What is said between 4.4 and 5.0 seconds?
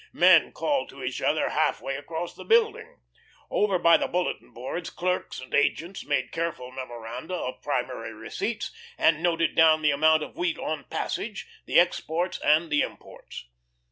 boards